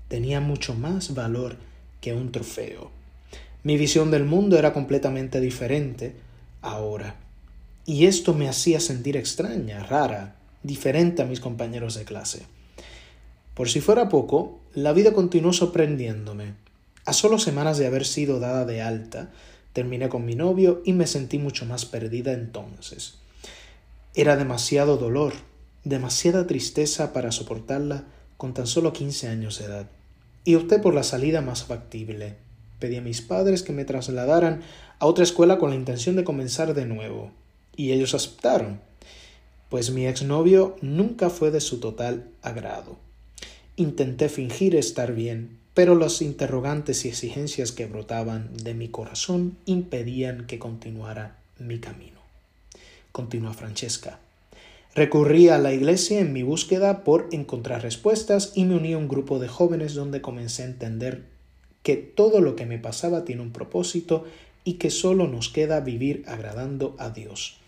tenía 0.09 0.41
mucho 0.41 0.75
más 0.75 1.15
valor 1.15 1.57
que 2.01 2.15
un 2.15 2.33
trofeo. 2.33 2.91
Mi 3.63 3.77
visión 3.77 4.11
del 4.11 4.25
mundo 4.25 4.59
era 4.59 4.73
completamente 4.73 5.41
diferente 5.41 6.15
ahora. 6.63 7.17
Y 7.87 8.07
esto 8.07 8.35
me 8.35 8.49
hacía 8.49 8.81
sentir 8.81 9.17
extraña, 9.17 9.83
rara, 9.85 10.37
diferente 10.63 11.23
a 11.23 11.27
mis 11.27 11.41
compañeros 11.41 11.95
de 11.95 12.05
clase. 12.05 12.43
Por 13.55 13.69
si 13.69 13.81
fuera 13.81 14.09
poco, 14.09 14.61
la 14.75 14.93
vida 14.93 15.13
continuó 15.13 15.53
sorprendiéndome. 15.53 16.55
A 17.05 17.13
solo 17.13 17.39
semanas 17.39 17.79
de 17.79 17.87
haber 17.87 18.07
sido 18.07 18.41
dada 18.41 18.65
de 18.65 18.83
alta, 18.83 19.31
terminé 19.73 20.09
con 20.09 20.25
mi 20.25 20.35
novio 20.35 20.83
y 20.85 20.93
me 20.93 21.07
sentí 21.07 21.39
mucho 21.39 21.67
más 21.67 21.87
perdida 21.87 22.33
entonces. 22.33 23.15
Era 24.15 24.37
demasiado 24.37 24.97
dolor, 24.97 25.33
demasiada 25.85 26.47
tristeza 26.47 27.13
para 27.13 27.33
soportarla 27.33 28.05
con 28.37 28.55
tan 28.55 28.67
solo 28.67 28.93
quince 28.93 29.29
años 29.29 29.59
de 29.59 29.67
edad, 29.67 29.87
y 30.45 30.55
opté 30.55 30.79
por 30.79 30.95
la 30.95 31.03
salida 31.03 31.41
más 31.41 31.65
factible, 31.65 32.37
Pedí 32.81 32.97
a 32.97 33.03
mis 33.03 33.21
padres 33.21 33.63
que 33.63 33.75
me 33.75 33.85
trasladaran 33.85 34.63
a 34.99 35.07
otra 35.07 35.23
escuela 35.23 35.59
con 35.59 35.71
la 35.71 35.77
intención 35.77 36.17
de 36.17 36.25
comenzar 36.25 36.73
de 36.75 36.87
nuevo, 36.87 37.31
y 37.77 37.93
ellos 37.93 38.15
aceptaron, 38.15 38.81
pues 39.69 39.91
mi 39.91 40.07
exnovio 40.07 40.77
nunca 40.81 41.31
fue 41.31 41.51
de 41.51 41.61
su 41.61 41.79
total 41.79 42.31
agrado. 42.43 42.97
Intenté 43.77 44.31
fingir 44.31 44.75
estar 44.75 45.15
bien, 45.15 45.59
pero 45.75 45.95
los 45.95 46.21
interrogantes 46.23 47.05
y 47.05 47.09
exigencias 47.09 47.73
que 47.73 47.87
brotaban 47.87 48.57
de 48.57 48.75
mi 48.75 48.89
corazón 48.89 49.57
impedían 49.67 50.47
que 50.47 50.59
continuara 50.59 51.37
mi 51.59 51.79
camino. 51.79 52.21
Continúa 53.13 53.53
Francesca. 53.53 54.19
Recurrí 54.95 55.49
a 55.49 55.59
la 55.59 55.73
iglesia 55.73 56.19
en 56.19 56.33
mi 56.33 56.43
búsqueda 56.43 57.05
por 57.05 57.29
encontrar 57.31 57.83
respuestas 57.83 58.53
y 58.57 58.65
me 58.65 58.75
uní 58.75 58.95
a 58.95 58.99
un 58.99 59.09
grupo 59.09 59.39
de 59.39 59.47
jóvenes 59.47 59.95
donde 59.95 60.21
comencé 60.21 60.63
a 60.63 60.67
entender 60.67 61.23
que 61.85 61.97
todo 61.97 62.41
lo 62.41 62.57
que 62.57 62.67
me 62.67 62.79
pasaba 62.79 63.25
tiene 63.25 63.43
un 63.43 63.53
propósito 63.53 64.25
y 64.65 64.75
que 64.75 64.91
solo 64.91 65.29
nos 65.29 65.49
queda 65.49 65.81
vivir 65.81 66.25
agradando 66.27 66.97
a 66.99 67.11
Dios. 67.11 67.59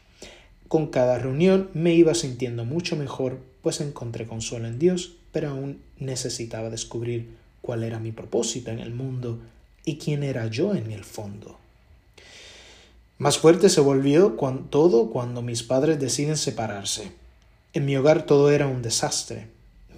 Con 0.69 0.89
cada 0.89 1.19
reunión 1.19 1.71
me 1.75 1.95
iba 1.95 2.15
sintiendo 2.15 2.65
mucho 2.65 2.97
mejor, 2.97 3.39
pues 3.63 3.81
encontré 3.81 4.27
consuelo 4.27 4.67
en 4.67 4.79
Dios, 4.79 5.15
pero 5.31 5.51
aún 5.51 5.81
necesitaba 5.99 6.71
descubrir 6.71 7.29
cuál 7.63 7.85
era 7.85 7.99
mi 7.99 8.13
propósito 8.13 8.71
en 8.71 8.81
el 8.81 8.93
mundo 8.93 9.41
y 9.85 9.97
quién 9.97 10.23
era 10.23 10.47
yo 10.49 10.75
en 10.75 10.93
el 10.93 11.05
fondo. 11.05 11.59
Más 13.19 13.39
fuerte 13.39 13.69
se 13.69 13.81
volvió 13.81 14.37
todo 14.69 15.11
cuando 15.11 15.43
mis 15.43 15.63
padres 15.63 16.01
deciden 16.01 16.37
separarse. 16.37 17.13
En 17.73 17.87
mi 17.87 17.97
hogar 17.97 18.27
todo 18.27 18.51
era 18.51 18.67
un 18.67 18.83
desastre. 18.83 19.47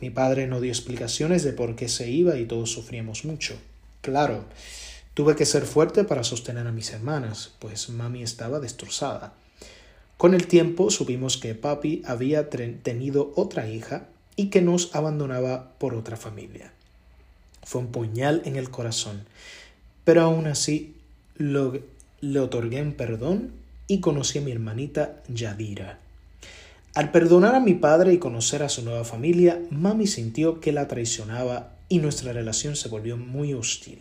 Mi 0.01 0.11
padre 0.11 0.47
no 0.47 0.61
dio 0.61 0.71
explicaciones 0.71 1.43
de 1.43 1.53
por 1.53 1.75
qué 1.75 1.89
se 1.89 2.11
iba 2.11 2.37
y 2.37 2.45
todos 2.45 2.71
sufríamos 2.71 3.25
mucho. 3.25 3.57
Claro, 4.03 4.45
tuve 5.15 5.37
que 5.37 5.47
ser 5.47 5.65
fuerte 5.65 6.05
para 6.05 6.23
sostener 6.23 6.67
a 6.67 6.73
mis 6.73 6.93
hermanas, 6.93 7.53
pues 7.59 7.89
mami 7.89 8.23
estaba 8.23 8.61
destrozada. 8.61 9.33
Con 10.19 10.35
el 10.35 10.47
tiempo 10.47 10.91
supimos 10.91 11.39
que 11.39 11.55
papi 11.55 12.03
había 12.05 12.51
tenido 12.51 13.33
otra 13.37 13.69
hija 13.69 14.07
y 14.37 14.51
que 14.51 14.61
nos 14.61 14.95
abandonaba 14.95 15.73
por 15.79 15.95
otra 15.95 16.17
familia. 16.17 16.73
Fue 17.65 17.81
un 17.81 17.89
puñal 17.89 18.43
en 18.45 18.57
el 18.57 18.71
corazón, 18.71 19.25
pero 20.05 20.23
aún 20.23 20.47
así 20.47 20.95
le 21.37 22.41
otorgué 22.41 22.81
un 22.83 22.93
perdón 22.93 23.53
y 23.87 24.01
conocí 24.01 24.39
a 24.39 24.43
mi 24.43 24.53
hermanita 24.53 25.23
Yadira. 25.29 25.99
Al 26.95 27.11
perdonar 27.11 27.55
a 27.57 27.61
mi 27.61 27.75
padre 27.75 28.13
y 28.13 28.19
conocer 28.19 28.63
a 28.63 28.69
su 28.69 28.83
nueva 28.85 29.05
familia, 29.05 29.61
mami 29.71 30.07
sintió 30.07 30.61
que 30.61 30.73
la 30.73 30.87
traicionaba 30.87 31.73
y 31.89 31.99
nuestra 31.99 32.33
relación 32.33 32.77
se 32.77 32.89
volvió 32.89 33.17
muy 33.17 33.53
hostil 33.53 34.01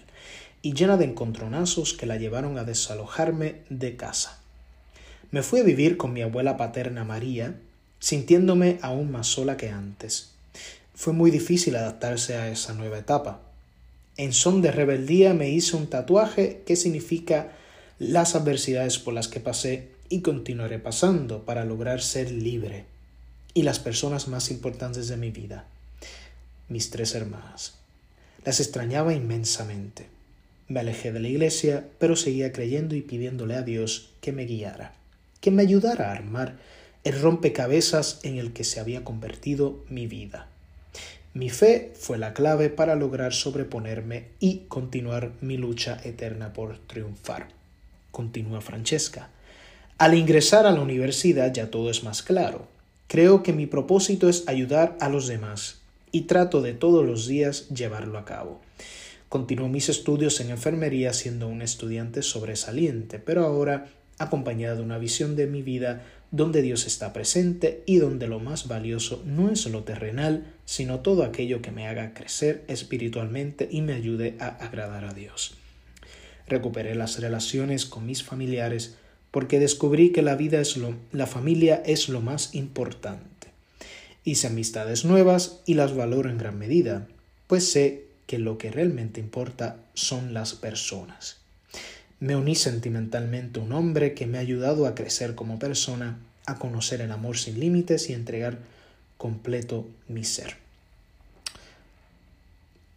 y 0.62 0.74
llena 0.74 0.96
de 0.96 1.05
encontronazos 1.05 1.93
que 1.93 2.05
la 2.05 2.17
llevaron 2.17 2.58
a 2.58 2.63
desalojarme 2.63 3.62
de 3.70 3.96
casa. 3.96 4.39
Me 5.32 5.41
fui 5.41 5.60
a 5.60 5.63
vivir 5.63 5.98
con 5.98 6.13
mi 6.13 6.22
abuela 6.22 6.55
paterna 6.55 7.03
María, 7.03 7.55
sintiéndome 8.00 8.77
aún 8.82 9.12
más 9.12 9.27
sola 9.27 9.58
que 9.58 9.70
antes. 9.70 10.32
Fue 10.93 11.12
muy 11.12 11.32
difícil 11.32 11.75
adaptarse 11.75 12.36
a 12.36 12.50
esa 12.50 12.74
nueva 12.74 13.00
etapa. 13.00 13.41
En 14.17 14.34
son 14.34 14.62
de 14.62 14.72
rebeldía 14.72 15.34
me 15.34 15.50
hice 15.50 15.75
un 15.75 15.88
tatuaje 15.88 16.62
que 16.65 16.75
significa 16.75 17.51
las 18.00 18.36
adversidades 18.36 19.00
por 19.00 19.13
las 19.13 19.27
que 19.27 19.39
pasé 19.39 19.89
y 20.10 20.22
continuaré 20.22 20.79
pasando 20.79 21.46
para 21.46 21.65
lograr 21.65 22.01
ser 22.01 22.32
libre 22.32 22.86
y 23.53 23.63
las 23.63 23.79
personas 23.79 24.27
más 24.27 24.51
importantes 24.51 25.08
de 25.08 25.17
mi 25.17 25.32
vida 25.32 25.65
mis 26.74 26.89
tres 26.89 27.15
hermanas. 27.15 27.75
Las 28.46 28.60
extrañaba 28.60 29.13
inmensamente. 29.13 30.08
Me 30.67 30.79
alejé 30.79 31.12
de 31.12 31.20
la 31.20 31.27
iglesia, 31.27 31.86
pero 32.00 32.15
seguía 32.15 32.51
creyendo 32.51 32.96
y 32.96 33.01
pidiéndole 33.01 33.55
a 33.55 33.62
Dios 33.62 34.12
que 34.22 34.32
me 34.32 34.46
guiara, 34.46 34.93
que 35.39 35.51
me 35.51 35.62
ayudara 35.62 36.10
a 36.10 36.13
armar 36.13 36.58
el 37.03 37.22
rompecabezas 37.22 38.20
en 38.24 38.38
el 38.38 38.53
que 38.53 38.63
se 38.63 38.79
había 38.79 39.03
convertido 39.03 39.84
mi 39.89 40.08
vida. 40.08 40.48
Mi 41.34 41.50
fe 41.50 41.92
fue 41.96 42.20
la 42.20 42.34
clave 42.36 42.70
para 42.70 42.96
lograr 42.96 43.34
sobreponerme 43.34 44.28
y 44.40 44.66
continuar 44.68 45.32
mi 45.42 45.58
lucha 45.58 46.00
eterna 46.04 46.54
por 46.54 46.78
triunfar. 46.78 47.48
Continúa 48.12 48.62
Francesca. 48.62 49.32
Al 49.98 50.13
ingresar 50.13 50.68
a 50.68 50.72
la 50.72 50.82
universidad 50.82 51.52
ya 51.52 51.72
todo 51.72 51.90
es 51.90 52.04
más 52.04 52.22
claro. 52.22 52.68
Creo 53.08 53.42
que 53.42 53.52
mi 53.52 53.66
propósito 53.66 54.30
es 54.30 54.48
ayudar 54.48 54.96
a 55.00 55.10
los 55.10 55.28
demás 55.28 55.82
y 56.12 56.22
trato 56.22 56.62
de 56.62 56.74
todos 56.74 57.04
los 57.04 57.25
días 57.25 57.68
llevarlo 57.70 58.20
a 58.20 58.25
cabo. 58.25 58.62
Continuó 59.28 59.70
mis 59.70 59.90
estudios 59.90 60.40
en 60.40 60.52
enfermería 60.52 61.13
siendo 61.13 61.48
un 61.48 61.63
estudiante 61.63 62.22
sobresaliente, 62.22 63.18
pero 63.18 63.44
ahora 63.44 63.88
acompañada 64.20 64.75
de 64.75 64.84
una 64.84 65.00
visión 65.00 65.36
de 65.36 65.48
mi 65.48 65.63
vida 65.63 66.04
donde 66.34 66.63
Dios 66.63 66.88
está 66.88 67.13
presente 67.13 67.84
y 67.86 67.98
donde 67.98 68.28
lo 68.28 68.40
más 68.40 68.68
valioso 68.68 69.22
no 69.24 69.52
es 69.52 69.68
lo 69.68 69.84
terrenal, 69.84 70.52
sino 70.66 71.02
todo 71.02 71.24
aquello 71.24 71.62
que 71.62 71.70
me 71.70 71.88
haga 71.88 72.16
crecer 72.16 72.63
espiritualmente 72.68 73.70
y 73.70 73.82
me 73.82 73.94
ayude 73.94 74.36
a 74.40 74.48
agradar 74.48 75.06
a 75.06 75.13
Dios. 75.13 75.54
Recuperé 76.48 76.96
las 76.96 77.20
relaciones 77.20 77.86
con 77.86 78.08
mis 78.08 78.24
familiares 78.24 78.96
porque 79.30 79.60
descubrí 79.60 80.10
que 80.10 80.24
la 80.24 80.36
vida 80.36 80.60
es 80.60 80.75
lo, 80.75 80.96
la 81.12 81.28
familia 81.28 81.84
es 81.86 82.10
lo 82.10 82.20
más 82.20 82.56
importante. 82.56 83.50
Hice 84.24 84.48
amistades 84.48 85.06
nuevas 85.06 85.62
y 85.68 85.75
las 85.75 85.96
valoro 85.96 86.32
en 86.32 86.40
gran 86.40 86.58
medida, 86.58 87.08
pues 87.46 87.72
sé 87.72 88.06
que 88.25 88.40
lo 88.40 88.58
que 88.58 88.72
realmente 88.72 89.20
importa 89.20 89.78
son 89.94 90.34
las 90.34 90.56
personas. 90.56 91.43
Me 92.24 92.38
uní 92.38 92.56
sentimentalmente 92.56 93.60
a 93.60 93.63
un 93.63 93.74
hombre 93.74 94.13
que 94.13 94.27
me 94.27 94.38
ha 94.38 94.42
ayudado 94.42 94.88
a 94.88 94.96
crecer 94.96 95.36
como 95.36 95.60
persona, 95.60 96.20
a 96.46 96.58
conocer 96.58 97.01
el 97.01 97.12
amor 97.12 97.38
sin 97.38 97.60
límites 97.60 98.10
y 98.10 98.13
entregar 98.13 98.60
completo 99.18 99.86
mi 100.08 100.24
ser. 100.24 100.56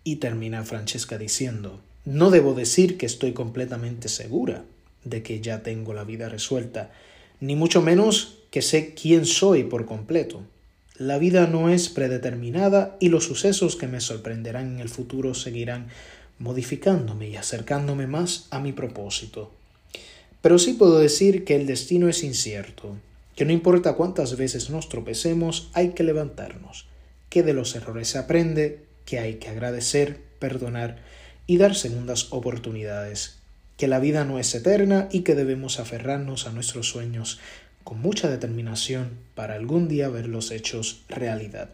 Y 0.04 0.16
termina 0.16 0.62
Francesca 0.62 1.18
diciendo, 1.18 1.80
no 2.04 2.30
debo 2.30 2.54
decir 2.54 2.99
que 2.99 3.06
estoy 3.06 3.33
completamente 3.33 4.09
segura 4.09 4.62
de 5.02 5.25
que 5.25 5.40
ya 5.40 5.64
tengo 5.64 5.92
la 5.92 6.04
vida 6.04 6.28
resuelta, 6.28 6.92
ni 7.40 7.56
mucho 7.56 7.83
menos 7.83 8.38
que 8.52 8.62
sé 8.62 8.95
quién 8.95 9.26
soy 9.26 9.64
por 9.64 9.87
completo. 9.87 10.45
La 10.99 11.18
vida 11.18 11.49
no 11.49 11.68
es 11.68 11.88
predeterminada 11.88 12.97
y 13.00 13.09
los 13.09 13.25
sucesos 13.25 13.75
que 13.75 13.88
me 13.88 14.00
sorprenderán 14.00 14.75
en 14.75 14.78
el 14.78 14.88
futuro 14.88 15.35
seguirán 15.35 15.88
modificándome 16.38 17.28
y 17.28 17.37
acercándome 17.37 18.07
más 18.07 18.47
a 18.50 18.61
mi 18.61 18.73
propósito. 18.73 19.52
Pero 20.43 20.59
sí 20.59 20.75
puedo 20.75 20.99
decir 20.99 21.45
que 21.45 21.57
el 21.57 21.66
destino 21.66 22.09
es 22.09 22.23
incierto, 22.23 22.97
que 23.35 23.45
no 23.45 23.52
importa 23.52 23.95
cuántas 23.95 24.37
veces 24.37 24.71
nos 24.71 24.88
tropecemos, 24.88 25.71
hay 25.73 25.90
que 25.90 26.05
levantarnos, 26.05 26.87
que 27.28 27.43
de 27.43 27.52
los 27.52 27.75
errores 27.75 28.09
se 28.09 28.19
aprende, 28.19 28.85
que 29.05 29.19
hay 29.19 29.35
que 29.35 29.49
agradecer, 29.49 30.21
perdonar 30.38 30.99
y 31.47 31.59
dar 31.59 31.75
segundas 31.75 32.28
oportunidades, 32.31 33.38
que 33.76 33.88
la 33.88 33.99
vida 33.99 34.25
no 34.25 34.38
es 34.38 34.55
eterna 34.55 35.09
y 35.12 35.21
que 35.21 35.35
debemos 35.35 35.78
aferrarnos 35.78 36.47
a 36.47 36.52
nuestros 36.52 36.88
sueños 36.88 37.38
con 37.85 38.00
mucha 38.00 38.28
determinación 38.28 39.11
para 39.35 39.55
algún 39.55 39.87
día 39.87 40.09
ver 40.09 40.26
los 40.26 40.50
hechos 40.50 41.02
realidad. 41.09 41.71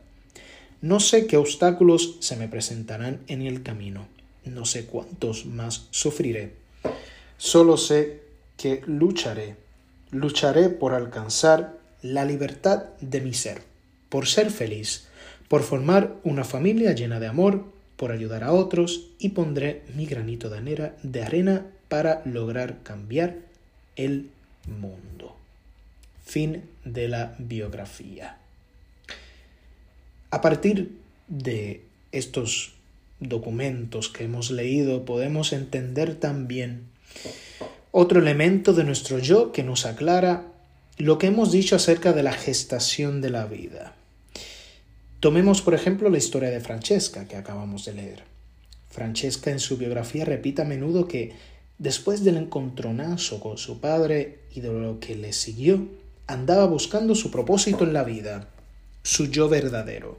No 0.82 1.00
sé 1.00 1.26
qué 1.26 1.36
obstáculos 1.36 2.16
se 2.20 2.36
me 2.36 2.48
presentarán 2.48 3.20
en 3.28 3.42
el 3.42 3.62
camino, 3.62 4.08
no 4.44 4.64
sé 4.64 4.86
cuántos 4.86 5.46
más 5.46 5.86
sufriré. 5.90 6.54
Solo 7.36 7.76
sé 7.76 8.22
que 8.56 8.82
lucharé, 8.86 9.56
lucharé 10.10 10.68
por 10.68 10.94
alcanzar 10.94 11.78
la 12.02 12.24
libertad 12.24 12.84
de 13.00 13.20
mi 13.20 13.34
ser, 13.34 13.62
por 14.08 14.26
ser 14.26 14.50
feliz, 14.50 15.08
por 15.48 15.62
formar 15.62 16.16
una 16.24 16.44
familia 16.44 16.92
llena 16.92 17.20
de 17.20 17.26
amor, 17.26 17.64
por 17.96 18.10
ayudar 18.10 18.42
a 18.44 18.52
otros 18.52 19.08
y 19.18 19.30
pondré 19.30 19.82
mi 19.94 20.06
granito 20.06 20.50
de 20.50 21.22
arena, 21.22 21.66
para 21.88 22.22
lograr 22.24 22.78
cambiar 22.82 23.36
el 23.96 24.30
mundo. 24.66 25.36
Fin 26.24 26.64
de 26.86 27.06
la 27.06 27.34
biografía. 27.38 28.38
A 30.30 30.40
partir 30.40 30.96
de 31.28 31.84
estos 32.10 32.72
documentos 33.28 34.08
que 34.08 34.24
hemos 34.24 34.50
leído 34.50 35.04
podemos 35.04 35.52
entender 35.52 36.14
también 36.16 36.88
otro 37.90 38.20
elemento 38.20 38.72
de 38.72 38.84
nuestro 38.84 39.18
yo 39.18 39.52
que 39.52 39.62
nos 39.62 39.86
aclara 39.86 40.46
lo 40.98 41.18
que 41.18 41.26
hemos 41.28 41.52
dicho 41.52 41.76
acerca 41.76 42.12
de 42.12 42.22
la 42.22 42.32
gestación 42.32 43.20
de 43.20 43.30
la 43.30 43.46
vida. 43.46 43.94
Tomemos, 45.20 45.62
por 45.62 45.74
ejemplo, 45.74 46.10
la 46.10 46.18
historia 46.18 46.50
de 46.50 46.60
Francesca 46.60 47.28
que 47.28 47.36
acabamos 47.36 47.84
de 47.84 47.94
leer. 47.94 48.22
Francesca 48.90 49.50
en 49.50 49.60
su 49.60 49.76
biografía 49.76 50.24
repite 50.24 50.62
a 50.62 50.64
menudo 50.64 51.06
que 51.06 51.32
después 51.78 52.24
del 52.24 52.36
encontronazo 52.36 53.40
con 53.40 53.58
su 53.58 53.80
padre 53.80 54.40
y 54.54 54.60
de 54.60 54.72
lo 54.72 55.00
que 55.00 55.16
le 55.16 55.32
siguió, 55.32 55.86
andaba 56.26 56.66
buscando 56.66 57.14
su 57.14 57.30
propósito 57.30 57.84
en 57.84 57.92
la 57.92 58.04
vida, 58.04 58.48
su 59.02 59.26
yo 59.26 59.48
verdadero. 59.48 60.18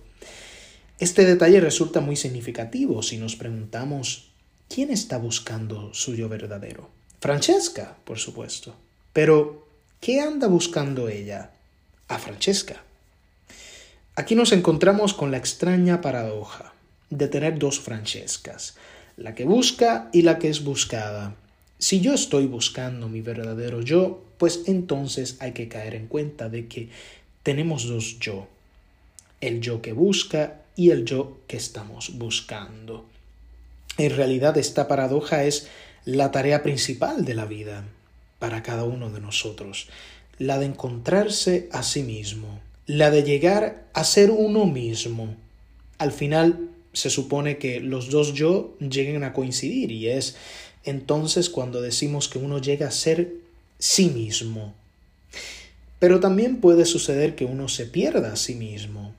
Este 1.03 1.25
detalle 1.25 1.59
resulta 1.59 1.99
muy 1.99 2.15
significativo 2.15 3.03
si 3.03 3.17
nos 3.17 3.35
preguntamos 3.35 4.29
¿quién 4.69 4.89
está 4.89 5.17
buscando 5.17 5.93
su 5.93 6.15
yo 6.15 6.29
verdadero? 6.29 6.89
Francesca, 7.19 7.97
por 8.05 8.19
supuesto. 8.19 8.73
Pero, 9.11 9.67
¿qué 9.99 10.21
anda 10.21 10.47
buscando 10.47 11.09
ella? 11.09 11.51
A 12.07 12.19
Francesca. 12.19 12.81
Aquí 14.15 14.33
nos 14.33 14.53
encontramos 14.53 15.13
con 15.13 15.29
la 15.29 15.35
extraña 15.35 15.99
paradoja 15.99 16.71
de 17.09 17.27
tener 17.27 17.59
dos 17.59 17.81
Francescas, 17.81 18.77
la 19.17 19.35
que 19.35 19.43
busca 19.43 20.09
y 20.13 20.21
la 20.21 20.39
que 20.39 20.47
es 20.47 20.63
buscada. 20.63 21.35
Si 21.79 21.99
yo 21.99 22.13
estoy 22.13 22.45
buscando 22.45 23.09
mi 23.09 23.19
verdadero 23.19 23.81
yo, 23.81 24.23
pues 24.37 24.61
entonces 24.67 25.35
hay 25.41 25.51
que 25.51 25.67
caer 25.67 25.95
en 25.95 26.07
cuenta 26.07 26.47
de 26.47 26.69
que 26.69 26.87
tenemos 27.43 27.89
dos 27.89 28.19
yo, 28.19 28.47
el 29.41 29.59
yo 29.59 29.81
que 29.81 29.91
busca 29.91 30.62
y 30.75 30.91
el 30.91 31.05
yo 31.05 31.37
que 31.47 31.57
estamos 31.57 32.17
buscando. 32.17 33.05
En 33.97 34.15
realidad 34.15 34.57
esta 34.57 34.87
paradoja 34.87 35.43
es 35.43 35.67
la 36.05 36.31
tarea 36.31 36.63
principal 36.63 37.25
de 37.25 37.33
la 37.35 37.45
vida 37.45 37.85
para 38.39 38.63
cada 38.63 38.83
uno 38.83 39.09
de 39.09 39.21
nosotros, 39.21 39.87
la 40.39 40.59
de 40.59 40.65
encontrarse 40.65 41.69
a 41.71 41.83
sí 41.83 42.03
mismo, 42.03 42.59
la 42.85 43.11
de 43.11 43.23
llegar 43.23 43.85
a 43.93 44.03
ser 44.03 44.31
uno 44.31 44.65
mismo. 44.65 45.35
Al 45.97 46.11
final 46.11 46.69
se 46.91 47.09
supone 47.09 47.57
que 47.57 47.79
los 47.79 48.09
dos 48.09 48.33
yo 48.33 48.75
lleguen 48.79 49.23
a 49.23 49.33
coincidir 49.33 49.91
y 49.91 50.09
es 50.09 50.35
entonces 50.83 51.49
cuando 51.49 51.81
decimos 51.81 52.27
que 52.27 52.39
uno 52.39 52.59
llega 52.59 52.87
a 52.87 52.91
ser 52.91 53.33
sí 53.79 54.09
mismo. 54.09 54.73
Pero 55.99 56.19
también 56.19 56.57
puede 56.57 56.85
suceder 56.85 57.35
que 57.35 57.45
uno 57.45 57.69
se 57.69 57.85
pierda 57.85 58.33
a 58.33 58.35
sí 58.35 58.55
mismo. 58.55 59.13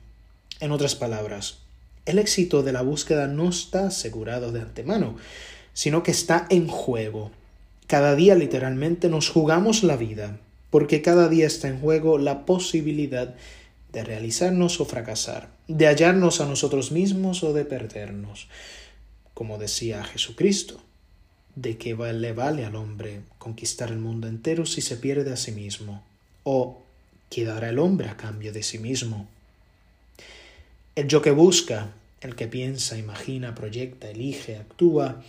En 0.59 0.71
otras 0.71 0.95
palabras, 0.95 1.57
el 2.05 2.19
éxito 2.19 2.63
de 2.63 2.71
la 2.71 2.81
búsqueda 2.81 3.27
no 3.27 3.49
está 3.49 3.87
asegurado 3.87 4.51
de 4.51 4.61
antemano, 4.61 5.17
sino 5.73 6.03
que 6.03 6.11
está 6.11 6.45
en 6.49 6.67
juego. 6.67 7.31
Cada 7.87 8.15
día 8.15 8.35
literalmente 8.35 9.09
nos 9.09 9.29
jugamos 9.29 9.83
la 9.83 9.97
vida, 9.97 10.39
porque 10.69 11.01
cada 11.01 11.29
día 11.29 11.45
está 11.45 11.67
en 11.67 11.79
juego 11.79 12.17
la 12.17 12.45
posibilidad 12.45 13.35
de 13.91 14.03
realizarnos 14.03 14.79
o 14.79 14.85
fracasar, 14.85 15.49
de 15.67 15.87
hallarnos 15.87 16.41
a 16.41 16.45
nosotros 16.45 16.91
mismos 16.91 17.43
o 17.43 17.53
de 17.53 17.65
perdernos. 17.65 18.47
Como 19.33 19.57
decía 19.57 20.03
Jesucristo, 20.03 20.79
de 21.55 21.77
qué 21.77 21.95
le 21.95 22.33
vale 22.33 22.65
al 22.65 22.75
hombre 22.75 23.21
conquistar 23.37 23.91
el 23.91 23.99
mundo 23.99 24.27
entero 24.27 24.65
si 24.65 24.81
se 24.81 24.97
pierde 24.97 25.33
a 25.33 25.37
sí 25.37 25.51
mismo, 25.51 26.03
o 26.43 26.81
qué 27.29 27.45
dará 27.45 27.69
el 27.69 27.79
hombre 27.79 28.09
a 28.09 28.17
cambio 28.17 28.53
de 28.53 28.63
sí 28.63 28.77
mismo. 28.77 29.27
El 30.95 31.09
yo 31.09 31.21
que 31.21 31.31
busca, 31.31 31.91
el 32.21 32.35
que 32.35 32.47
piensa, 32.47 32.97
imagina, 32.97 33.53
proyecta, 33.53 34.09
elige, 34.09 34.55
actúa, 34.55 35.21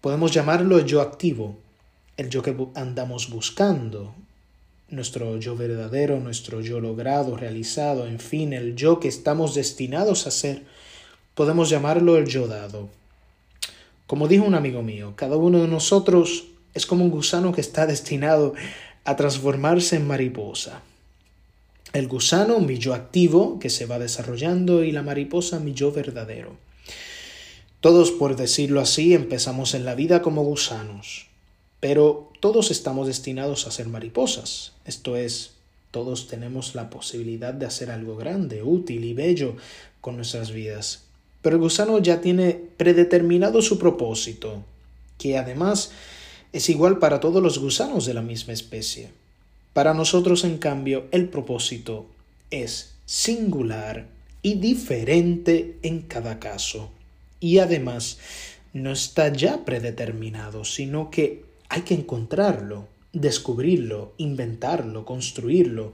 podemos 0.00 0.32
llamarlo 0.32 0.78
el 0.78 0.86
yo 0.86 1.00
activo, 1.00 1.58
el 2.16 2.30
yo 2.30 2.42
que 2.42 2.54
andamos 2.76 3.28
buscando, 3.28 4.14
nuestro 4.88 5.36
yo 5.38 5.56
verdadero, 5.56 6.20
nuestro 6.20 6.60
yo 6.60 6.78
logrado, 6.78 7.36
realizado, 7.36 8.06
en 8.06 8.20
fin, 8.20 8.52
el 8.52 8.76
yo 8.76 9.00
que 9.00 9.08
estamos 9.08 9.56
destinados 9.56 10.28
a 10.28 10.30
ser, 10.30 10.62
podemos 11.34 11.70
llamarlo 11.70 12.16
el 12.16 12.26
yo 12.26 12.46
dado. 12.46 12.88
Como 14.06 14.28
dijo 14.28 14.44
un 14.44 14.54
amigo 14.54 14.82
mío, 14.82 15.14
cada 15.16 15.36
uno 15.36 15.60
de 15.60 15.68
nosotros 15.68 16.46
es 16.72 16.86
como 16.86 17.04
un 17.04 17.10
gusano 17.10 17.52
que 17.52 17.60
está 17.60 17.86
destinado 17.86 18.54
a 19.04 19.16
transformarse 19.16 19.96
en 19.96 20.06
mariposa. 20.06 20.82
El 21.92 22.06
gusano, 22.06 22.60
mi 22.60 22.78
yo 22.78 22.94
activo, 22.94 23.58
que 23.58 23.68
se 23.68 23.86
va 23.86 23.98
desarrollando, 23.98 24.84
y 24.84 24.92
la 24.92 25.02
mariposa, 25.02 25.58
mi 25.58 25.74
yo 25.74 25.90
verdadero. 25.90 26.56
Todos, 27.80 28.12
por 28.12 28.36
decirlo 28.36 28.80
así, 28.80 29.12
empezamos 29.12 29.74
en 29.74 29.84
la 29.84 29.96
vida 29.96 30.22
como 30.22 30.44
gusanos, 30.44 31.26
pero 31.80 32.30
todos 32.38 32.70
estamos 32.70 33.08
destinados 33.08 33.66
a 33.66 33.72
ser 33.72 33.88
mariposas. 33.88 34.72
Esto 34.84 35.16
es, 35.16 35.54
todos 35.90 36.28
tenemos 36.28 36.76
la 36.76 36.90
posibilidad 36.90 37.54
de 37.54 37.66
hacer 37.66 37.90
algo 37.90 38.16
grande, 38.16 38.62
útil 38.62 39.04
y 39.04 39.14
bello 39.14 39.56
con 40.00 40.16
nuestras 40.16 40.52
vidas. 40.52 41.04
Pero 41.42 41.56
el 41.56 41.62
gusano 41.62 41.98
ya 41.98 42.20
tiene 42.20 42.52
predeterminado 42.76 43.62
su 43.62 43.78
propósito, 43.78 44.62
que 45.18 45.38
además 45.38 45.90
es 46.52 46.68
igual 46.68 46.98
para 46.98 47.18
todos 47.18 47.42
los 47.42 47.58
gusanos 47.58 48.06
de 48.06 48.14
la 48.14 48.22
misma 48.22 48.52
especie. 48.52 49.10
Para 49.72 49.94
nosotros, 49.94 50.44
en 50.44 50.58
cambio, 50.58 51.06
el 51.12 51.28
propósito 51.28 52.06
es 52.50 52.94
singular 53.06 54.06
y 54.42 54.54
diferente 54.54 55.78
en 55.82 56.02
cada 56.02 56.38
caso. 56.38 56.90
Y 57.38 57.58
además, 57.58 58.18
no 58.72 58.92
está 58.92 59.32
ya 59.32 59.64
predeterminado, 59.64 60.64
sino 60.64 61.10
que 61.10 61.44
hay 61.68 61.82
que 61.82 61.94
encontrarlo, 61.94 62.88
descubrirlo, 63.12 64.12
inventarlo, 64.16 65.04
construirlo. 65.04 65.92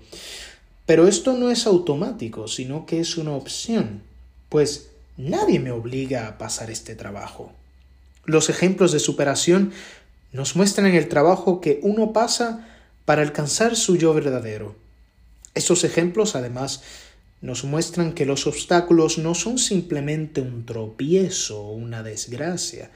Pero 0.87 1.09
esto 1.09 1.33
no 1.35 1.51
es 1.51 1.67
automático, 1.67 2.49
sino 2.49 2.87
que 2.87 3.01
es 3.01 3.17
una 3.17 3.33
opción, 3.33 4.03
pues 4.49 4.91
nadie 5.17 5.59
me 5.59 5.71
obliga 5.71 6.29
a 6.29 6.39
pasar 6.39 6.71
este 6.71 6.95
trabajo. 6.95 7.53
Los 8.25 8.49
ejemplos 8.49 8.93
de 8.93 9.01
superación 9.01 9.73
nos 10.33 10.57
muestran 10.57 10.87
el 10.87 11.09
trabajo 11.09 11.61
que 11.61 11.81
uno 11.83 12.13
pasa 12.13 12.69
para 13.07 13.23
alcanzar 13.23 13.77
su 13.77 13.97
yo 13.97 14.13
verdadero. 14.13 14.77
Estos 15.55 15.85
ejemplos, 15.85 16.37
además, 16.37 16.83
nos 17.41 17.65
muestran 17.65 18.13
que 18.13 18.27
los 18.27 18.47
obstáculos 18.47 19.17
no 19.17 19.35
son 19.35 19.59
simplemente 19.59 20.43
un 20.43 20.67
tropiezo 20.67 21.63
o 21.63 21.73
una 21.73 22.03
desgracia, 22.03 22.91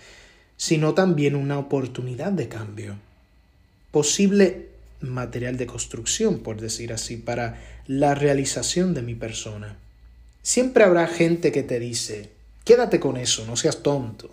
sino 0.58 0.92
también 0.92 1.36
una 1.36 1.58
oportunidad 1.58 2.32
de 2.32 2.48
cambio. 2.48 2.96
Posible 3.90 4.68
material 5.00 5.56
de 5.56 5.66
construcción, 5.66 6.40
por 6.40 6.60
decir 6.60 6.92
así, 6.92 7.16
para 7.16 7.58
la 7.86 8.14
realización 8.14 8.92
de 8.92 9.02
mi 9.02 9.14
persona. 9.14 9.78
Siempre 10.42 10.84
habrá 10.84 11.06
gente 11.06 11.52
que 11.52 11.62
te 11.62 11.78
dice, 11.78 12.30
quédate 12.64 13.00
con 13.00 13.16
eso, 13.16 13.46
no 13.46 13.56
seas 13.56 13.82
tonto. 13.82 14.30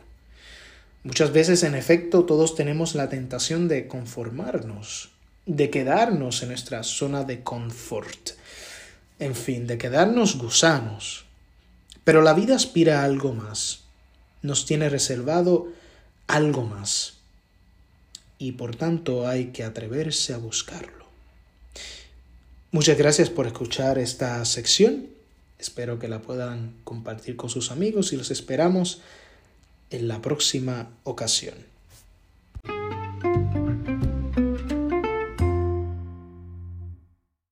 Muchas 1.03 1.31
veces, 1.31 1.63
en 1.63 1.75
efecto, 1.75 2.25
todos 2.25 2.55
tenemos 2.55 2.95
la 2.95 3.07
tentación 3.07 3.67
de 3.67 3.87
conformarnos, 3.87 5.11
de 5.47 5.69
quedarnos 5.69 6.43
en 6.43 6.49
nuestra 6.49 6.83
zona 6.83 7.23
de 7.23 7.41
confort, 7.41 8.31
en 9.17 9.33
fin, 9.33 9.65
de 9.65 9.77
quedarnos 9.77 10.37
gusanos. 10.37 11.25
Pero 12.03 12.21
la 12.21 12.33
vida 12.33 12.55
aspira 12.55 13.01
a 13.01 13.05
algo 13.05 13.33
más, 13.33 13.79
nos 14.41 14.65
tiene 14.65 14.89
reservado 14.89 15.69
algo 16.27 16.63
más 16.63 17.13
y 18.37 18.51
por 18.53 18.75
tanto 18.75 19.27
hay 19.27 19.47
que 19.47 19.63
atreverse 19.63 20.33
a 20.33 20.37
buscarlo. 20.37 21.07
Muchas 22.71 22.97
gracias 22.97 23.29
por 23.29 23.47
escuchar 23.47 23.97
esta 23.97 24.43
sección. 24.45 25.07
Espero 25.57 25.97
que 25.97 26.09
la 26.09 26.21
puedan 26.21 26.75
compartir 26.83 27.35
con 27.35 27.49
sus 27.49 27.71
amigos 27.71 28.13
y 28.13 28.17
los 28.17 28.29
esperamos 28.29 29.01
en 29.89 30.07
la 30.07 30.21
próxima 30.21 30.89
ocasión. 31.03 31.55